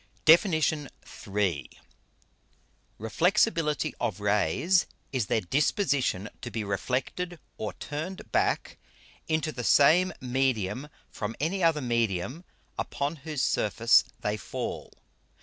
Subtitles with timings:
[0.25, 0.51] DEFIN.
[1.31, 1.69] III.
[2.99, 8.79] _Reflexibility of Rays, is their Disposition to be reflected or turned back
[9.27, 12.43] into the same Medium from any other Medium
[12.79, 14.91] upon whose Surface they fall.